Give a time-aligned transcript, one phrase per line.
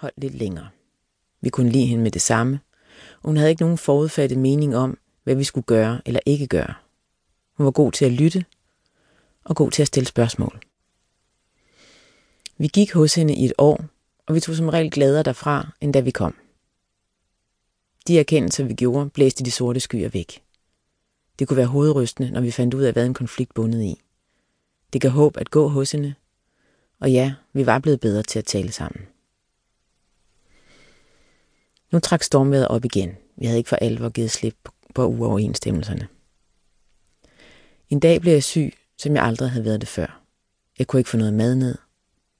[0.00, 0.68] holdt lidt længere.
[1.40, 2.60] Vi kunne lide hende med det samme,
[3.22, 6.74] og hun havde ikke nogen forudfattet mening om, hvad vi skulle gøre eller ikke gøre.
[7.56, 8.44] Hun var god til at lytte
[9.44, 10.60] og god til at stille spørgsmål.
[12.58, 13.84] Vi gik hos hende i et år,
[14.26, 16.34] og vi tog som regel gladere derfra, end da vi kom.
[18.06, 20.42] De erkendelser, vi gjorde, blæste de sorte skyer væk.
[21.38, 24.00] Det kunne være hovedrystende, når vi fandt ud af, hvad en konflikt bundet i.
[24.92, 26.14] Det gav håb at gå hos hende,
[27.00, 29.06] og ja, vi var blevet bedre til at tale sammen.
[31.92, 33.16] Nu trak stormvejret op igen.
[33.36, 36.08] Vi havde ikke for alvor givet slip på uoverensstemmelserne.
[37.88, 40.22] En dag blev jeg syg, som jeg aldrig havde været det før.
[40.78, 41.78] Jeg kunne ikke få noget mad ned.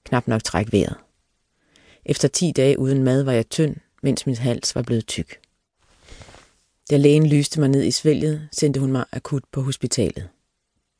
[0.05, 0.95] Knap nok træk vejret.
[2.05, 5.39] Efter 10 dage uden mad var jeg tynd, mens min hals var blevet tyk.
[6.89, 10.29] Da lægen lyste mig ned i svælget, sendte hun mig akut på hospitalet.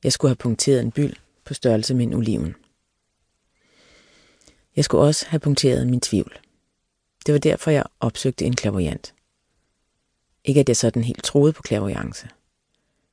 [0.04, 1.16] Jeg skulle have punkteret en byld
[1.46, 2.56] på størrelse med en oliven.
[4.76, 6.40] Jeg skulle også have punkteret min tvivl.
[7.26, 9.14] Det var derfor, jeg opsøgte en klaverjant.
[10.44, 12.28] Ikke at jeg sådan helt troede på klaverjance.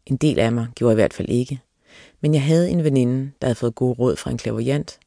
[0.07, 1.61] En del af mig gjorde i hvert fald ikke,
[2.21, 4.99] men jeg havde en veninde, der havde fået gode råd fra en klaverjant,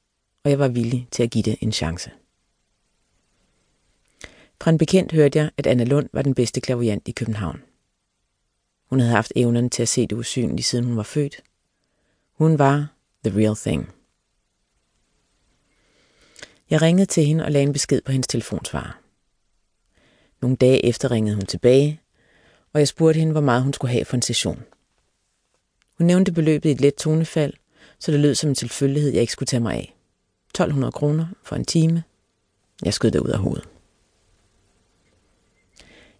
[0.44, 2.12] og jeg var villig til at give det en chance.
[4.62, 7.62] Fra en bekendt hørte jeg, at Anna Lund var den bedste klaverjant i København.
[8.90, 11.42] Hun havde haft evnerne til at se det usynlige, siden hun var født.
[12.38, 12.88] Hun var
[13.26, 13.94] the real thing.
[16.72, 19.00] Jeg ringede til hende og lagde en besked på hendes telefonsvarer.
[20.42, 22.02] Nogle dage efter ringede hun tilbage,
[22.74, 24.64] og jeg spurgte hende, hvor meget hun skulle have for en session.
[25.98, 27.54] Hun nævnte beløbet i et let tonefald,
[28.00, 29.96] så det lød som en tilfældighed, jeg ikke skulle tage mig af.
[30.50, 32.04] 1200 kroner for en time.
[32.86, 33.68] Jeg skød det ud af hovedet.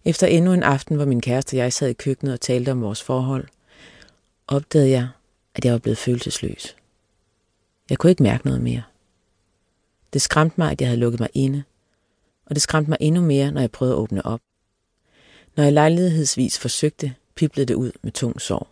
[0.04, 2.82] Efter endnu en aften, hvor min kæreste og jeg sad i køkkenet og talte om
[2.82, 3.48] vores forhold,
[4.46, 5.08] opdagede jeg,
[5.54, 6.76] at jeg var blevet følelsesløs.
[7.90, 8.82] Jeg kunne ikke mærke noget mere.
[10.12, 11.62] Det skræmte mig, at jeg havde lukket mig inde,
[12.46, 14.40] og det skræmte mig endnu mere, når jeg prøvede at åbne op.
[15.56, 18.68] Når jeg lejlighedsvis forsøgte, piblede det ud med tung sorg.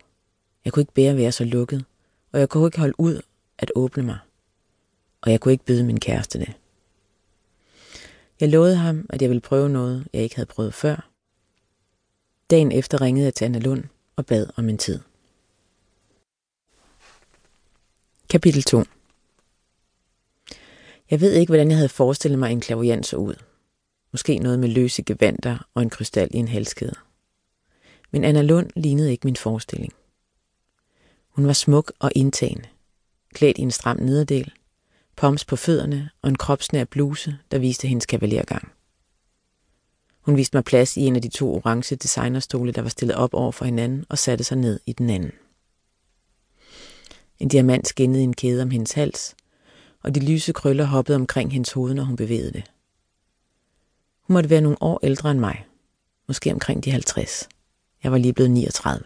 [0.64, 1.84] Jeg kunne ikke bære at være så lukket,
[2.32, 3.22] og jeg kunne ikke holde ud
[3.58, 4.18] at åbne mig.
[5.20, 6.52] Og jeg kunne ikke byde min kæreste det.
[8.40, 11.10] Jeg lovede ham, at jeg ville prøve noget, jeg ikke havde prøvet før.
[12.50, 13.84] Dagen efter ringede jeg til Anna Lund
[14.16, 15.00] og bad om en tid.
[18.28, 18.84] Kapitel 2
[21.10, 23.34] jeg ved ikke, hvordan jeg havde forestillet mig en klaviant så ud.
[24.12, 26.94] Måske noget med løse gevanter og en krystal i en halskæde.
[28.10, 29.92] Men Anna Lund lignede ikke min forestilling.
[31.28, 32.68] Hun var smuk og indtagende,
[33.34, 34.52] klædt i en stram nederdel,
[35.16, 38.72] poms på fødderne og en kropsnær bluse, der viste hendes kavalergang.
[40.20, 43.34] Hun viste mig plads i en af de to orange designerstole, der var stillet op
[43.34, 45.32] over for hinanden, og satte sig ned i den anden.
[47.38, 49.34] En diamant skinnede i en kæde om hendes hals,
[50.02, 52.70] og de lyse krøller hoppede omkring hendes hoved, når hun bevægede det.
[54.20, 55.66] Hun måtte være nogle år ældre end mig,
[56.28, 57.48] måske omkring de 50.
[58.02, 59.04] Jeg var lige blevet 39.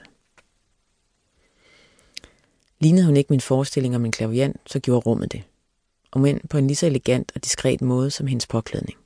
[2.80, 5.42] Lignede hun ikke min forestilling om en klaviant, så gjorde rummet det.
[6.10, 8.98] Og men på en lige så elegant og diskret måde som hendes påklædning.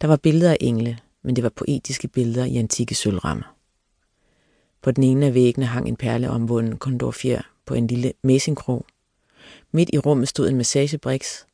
[0.00, 3.54] Der var billeder af engle, men det var poetiske billeder i antikke sølvrammer.
[4.82, 8.86] På den ene af væggene hang en perleomvunden kondorfjer på en lille messingkrog.
[9.72, 11.46] Midt i rummet stod en massagebriks,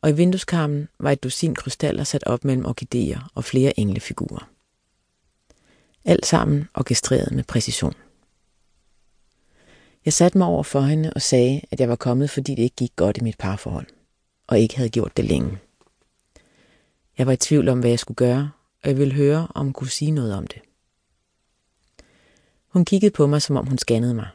[0.00, 4.50] og i vindueskarmen var et dusin krystaller sat op mellem orkideer og flere englefigurer.
[6.04, 7.94] Alt sammen orkestreret med præcision.
[10.04, 12.76] Jeg satte mig over for hende og sagde, at jeg var kommet, fordi det ikke
[12.76, 13.86] gik godt i mit parforhold,
[14.46, 15.58] og ikke havde gjort det længe.
[17.18, 18.50] Jeg var i tvivl om, hvad jeg skulle gøre,
[18.82, 20.62] og jeg ville høre, om hun kunne sige noget om det.
[22.68, 24.28] Hun kiggede på mig, som om hun scannede mig.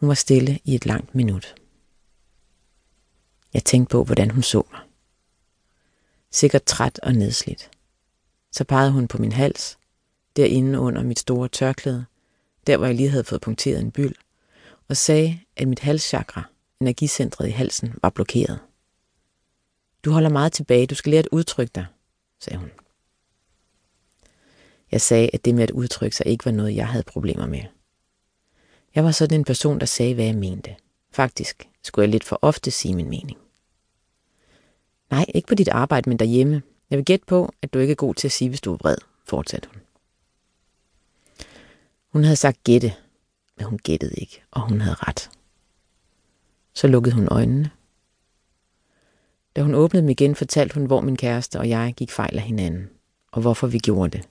[0.00, 1.54] Hun var stille i et langt minut.
[3.54, 4.80] Jeg tænkte på, hvordan hun så mig.
[6.30, 7.70] Sikkert træt og nedslidt.
[8.52, 9.78] Så pegede hun på min hals,
[10.36, 12.04] derinde under mit store tørklæde,
[12.66, 14.14] der hvor jeg lige havde fået punkteret en byld,
[14.88, 16.42] og sagde, at mit halschakra,
[16.80, 18.58] energicentret i halsen, var blokeret.
[20.04, 21.86] Du holder meget tilbage, du skal lære at udtrykke dig,
[22.40, 22.70] sagde hun.
[24.92, 27.79] Jeg sagde, at det med at udtrykke sig ikke var noget, jeg havde problemer med.
[28.94, 30.76] Jeg var sådan en person, der sagde, hvad jeg mente.
[31.12, 33.38] Faktisk skulle jeg lidt for ofte sige min mening.
[35.10, 36.62] Nej, ikke på dit arbejde, men derhjemme.
[36.90, 38.76] Jeg vil gætte på, at du ikke er god til at sige, hvis du er
[38.76, 39.80] vred, fortsatte hun.
[42.08, 42.94] Hun havde sagt gætte,
[43.56, 45.30] men hun gættede ikke, og hun havde ret.
[46.74, 47.70] Så lukkede hun øjnene.
[49.56, 52.42] Da hun åbnede dem igen, fortalte hun, hvor min kæreste og jeg gik fejl af
[52.42, 52.90] hinanden,
[53.32, 54.28] og hvorfor vi gjorde det.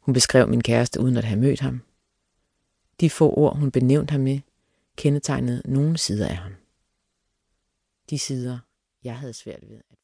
[0.00, 1.82] Hun beskrev min kæreste uden at have mødt ham.
[3.00, 4.40] De få ord, hun benævnte ham med,
[4.96, 6.52] kendetegnede nogle sider af ham.
[8.10, 8.58] De sider,
[9.04, 9.94] jeg havde svært ved at